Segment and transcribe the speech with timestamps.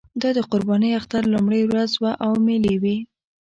[0.21, 2.97] دا د قربانۍ اختر لومړۍ ورځ وه او مېلې وې.